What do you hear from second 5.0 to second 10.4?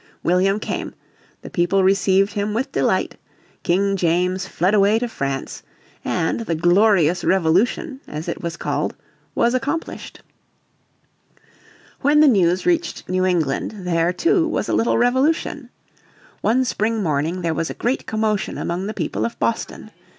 France, and the "glorious Revolution," as it was called, was accomplished.